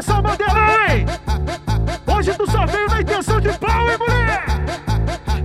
Atenção, 0.00 0.22
Mandelei! 0.22 1.04
Hoje 2.06 2.32
tu 2.34 2.50
só 2.50 2.64
veio 2.64 2.88
na 2.88 3.00
intenção 3.02 3.40
de 3.40 3.50
pau, 3.58 3.90
hein, 3.90 3.98
mulher? 3.98 4.44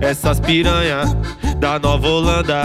Essas 0.00 0.40
piranha 0.40 1.02
da 1.58 1.78
Nova 1.78 2.06
Holanda 2.06 2.62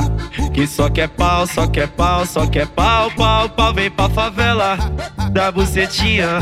Que 0.53 0.65
só 0.67 0.89
quer 0.89 1.09
pau, 1.09 1.45
só 1.47 1.67
quer 1.67 1.87
pau, 1.89 2.25
só 2.25 2.45
quer 2.45 2.67
pau, 2.67 3.11
pau, 3.11 3.49
pau 3.49 3.73
Vem 3.73 3.89
pra 3.89 4.09
favela 4.09 4.77
da 5.31 5.51
bucetinha 5.51 6.39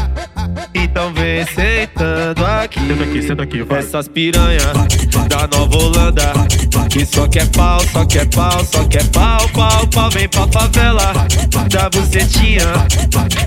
Então 0.74 1.14
vem 1.14 1.46
sentando 1.46 2.46
aqui 2.46 2.80
Senta 2.80 3.04
aqui, 3.04 3.22
senta 3.24 3.44
aqui, 3.44 3.64
vai. 3.64 3.80
Essas 3.80 4.08
piranha 4.08 4.74
da 5.28 5.48
Nova 5.58 5.78
Holanda 5.78 6.34
Que 6.90 7.06
só 7.06 7.28
quer 7.28 7.48
pau, 7.50 7.80
só 7.94 8.06
quer 8.06 8.28
pau, 8.30 8.66
só 8.66 8.84
quer 8.86 9.06
pau, 9.10 9.48
pau, 9.50 9.88
pau 9.88 10.10
Vem 10.10 10.28
pra 10.28 10.48
favela 10.48 11.14
da 11.70 11.90
bucetinha 11.90 12.66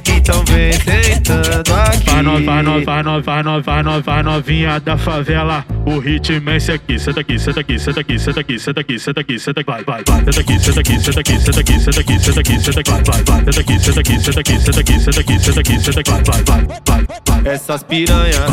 Então 0.09 0.45
vem 0.45 0.73
sentando 0.73 1.75
aqui 1.75 2.11
Vai 2.13 2.23
no, 2.23 2.45
vai 2.45 2.63
no, 2.63 2.85
vai 2.85 3.03
no, 3.03 3.23
vai 3.23 3.43
no, 3.43 3.63
vai 3.63 3.83
no, 3.83 4.03
vai 4.03 4.23
novinha 4.23 4.81
da 4.81 4.97
favela. 4.97 5.65
O 5.87 5.99
ritmo 5.99 6.51
é 6.51 6.57
esse 6.57 6.73
aqui. 6.73 6.99
Senta 6.99 7.21
aqui, 7.21 7.39
senta 7.39 7.61
aqui, 7.61 7.79
senta 7.79 8.01
aqui, 8.01 8.19
senta 8.19 8.41
aqui, 8.41 8.59
senta 8.59 8.81
aqui, 8.81 8.99
senta 8.99 9.21
aqui, 9.21 9.39
senta 9.39 9.61
aqui, 9.61 9.71
vai, 9.71 9.85
vai, 9.85 10.03
vai. 10.07 10.25
Senta 10.25 10.41
aqui, 10.41 10.61
senta 10.61 10.81
aqui, 10.81 11.01
senta 11.01 11.21
aqui, 11.21 11.41
senta 11.41 11.61
aqui, 11.61 11.81
senta 11.81 12.01
aqui, 12.01 12.19
senta 12.21 12.41
aqui, 12.41 12.61
senta 12.61 12.81
aqui, 12.81 12.91
vai, 12.91 13.03
vai, 13.03 13.25
vai. 13.25 13.45
Senta 13.45 13.61
aqui, 13.61 13.81
senta 13.81 14.01
aqui, 14.01 14.21
senta 14.21 14.41
aqui, 14.41 14.61
senta 14.61 14.81
aqui, 14.81 15.01
senta 15.01 15.21
aqui, 15.21 15.41
senta 15.41 15.61
aqui, 15.61 15.81
senta 15.81 16.01
aqui, 16.01 16.11
vai, 16.11 16.43
vai, 16.45 16.67
vai. 16.87 17.53
Essas 17.53 17.83
piranha 17.83 18.47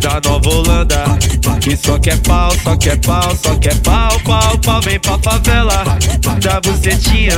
da 0.00 0.28
Nova 0.28 0.48
Holanda 0.48 1.04
Que 1.60 1.76
só 1.76 1.98
quer 1.98 2.18
pau, 2.20 2.50
só 2.64 2.76
quer 2.76 2.98
pau, 3.00 3.36
só 3.36 3.54
quer 3.56 3.76
pau, 3.80 4.18
pau, 4.20 4.58
pau 4.58 4.80
Vem 4.80 4.98
pra 4.98 5.18
favela 5.18 5.84
da 6.42 6.60
bucetinha 6.60 7.36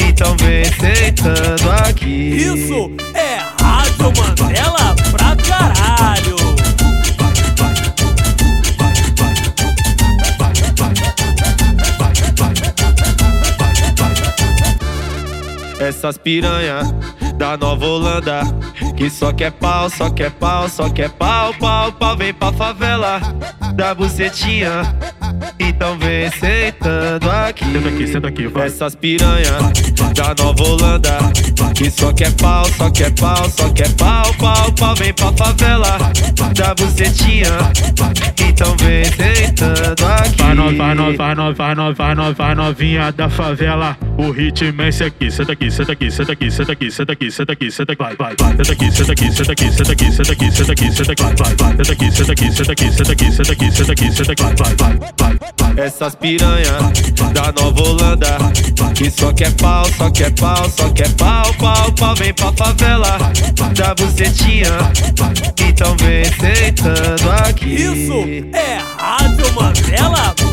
Então 0.00 0.36
vem 0.36 0.64
sentando 0.64 1.70
aqui 1.86 2.36
Isso 2.36 2.90
é 3.14 3.44
Rádio 3.62 4.12
Mandela 4.16 4.94
pra 5.10 5.36
caralho. 5.36 6.36
Essas 15.80 16.16
piranha 16.18 16.80
da 17.36 17.56
Nova 17.56 17.86
Holanda 17.86 18.42
Que 18.96 19.10
só 19.10 19.32
quer 19.32 19.52
pau, 19.52 19.88
só 19.90 20.10
quer 20.10 20.30
pau, 20.30 20.68
só 20.68 20.88
quer 20.88 21.10
pau, 21.10 21.52
pau, 21.54 21.92
pau 21.92 22.16
Vem 22.16 22.32
pra 22.32 22.52
favela 22.52 23.20
da 23.74 23.94
bucetinha 23.94 24.82
Então 25.58 25.98
vem 25.98 26.30
sentando 26.30 27.30
aqui 27.30 27.64
Senta 27.64 27.88
aqui, 27.88 28.06
senta 28.06 28.28
aqui, 28.28 28.46
vai. 28.46 28.66
Essas 28.66 28.94
piranha 28.94 29.58
da 30.14 30.42
Nova 30.42 30.62
Holanda 30.62 31.18
Que 31.74 31.90
só 31.90 32.12
quer 32.12 32.32
pau, 32.32 32.64
só 32.76 32.90
quer 32.90 33.12
pau, 33.14 33.50
só 33.50 33.68
quer 33.70 33.92
pau, 33.94 34.32
pau, 34.34 34.72
pau 34.72 34.94
Vem 34.94 35.12
pra 35.12 35.32
favela 35.32 35.98
da 36.56 36.74
bucetinha 36.74 37.50
Então 38.48 38.76
vem 38.76 39.04
sentando 39.04 40.06
aqui 40.06 40.42
Vai 40.42 40.54
no, 40.54 40.76
vai 40.76 40.94
no, 40.94 41.16
vai 41.16 41.34
no, 41.34 41.54
vai 41.54 41.74
no, 41.74 41.94
vai 41.94 42.14
no, 42.14 42.34
vai 42.34 42.54
novinha 42.54 43.12
da 43.12 43.28
favela. 43.28 43.96
O 44.16 44.30
ritmo 44.30 44.82
é 44.82 44.88
esse 44.88 45.04
aqui. 45.04 45.30
Senta 45.30 45.52
aqui, 45.52 45.70
senta 45.70 45.92
aqui, 45.92 46.10
senta 46.10 46.32
aqui, 46.32 46.50
senta 46.50 46.72
aqui, 46.72 46.90
senta 46.90 47.12
aqui, 47.12 47.30
senta 47.30 47.52
aqui, 47.52 47.70
senta 47.70 47.92
aqui, 47.92 48.02
vai, 48.02 48.16
vai, 48.16 48.34
vai. 48.38 48.56
Senta 48.56 48.72
aqui, 48.72 48.92
senta 48.92 49.12
aqui, 49.12 49.32
senta 49.32 49.52
aqui, 49.52 49.72
senta 49.72 49.92
aqui, 49.92 50.12
senta 50.12 50.32
aqui, 50.32 50.52
senta 50.52 50.72
aqui, 50.72 50.92
senta 50.92 51.12
aqui, 51.12 51.22
vai, 51.22 51.34
vai, 51.34 51.56
vai. 51.56 51.84
Senta 51.84 51.92
aqui, 51.92 52.12
senta 52.12 52.32
aqui, 52.32 52.52
senta 52.52 52.72
aqui, 52.72 52.92
senta 52.92 53.12
aqui, 53.12 53.32
senta 53.32 53.52
aqui, 53.52 53.72
senta 53.72 53.92
aqui, 53.92 54.12
senta 54.12 54.32
aqui, 54.32 54.42
vai, 54.42 54.54
vai, 54.54 54.76
vai, 54.76 54.98
vai, 55.18 55.38
vai. 55.38 55.54
Essas 55.84 56.14
piranha 56.14 56.78
da 57.32 57.52
Nova 57.60 57.82
Holanda 57.82 58.36
Que 58.94 59.10
só 59.10 59.32
quer 59.32 59.52
pau, 59.54 59.84
só 59.98 60.08
quer 60.10 60.32
pau, 60.34 60.70
só 60.70 60.88
quer 60.90 61.12
pau, 61.14 61.52
pau, 61.54 61.92
pau 61.92 62.14
Vem 62.14 62.32
pra 62.32 62.52
favela 62.52 63.18
da 63.74 63.94
bucetinha 63.94 64.70
Então 65.68 65.96
vem 65.96 66.24
sentando 66.24 67.30
aqui 67.44 67.74
Isso 67.74 68.56
é 68.56 68.78
Rádio 68.96 69.52
Mandela 69.54 70.43